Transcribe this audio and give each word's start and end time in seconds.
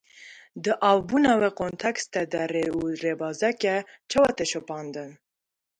Di 0.63 0.71
avabûna 0.89 1.33
vê 1.41 1.49
kontekstê 1.61 2.21
de 2.31 2.41
rê 2.53 2.65
û 2.79 2.81
rêbazeke 3.03 3.77
çawa 4.09 4.31
tê 4.37 4.45
şopandin? 4.51 5.11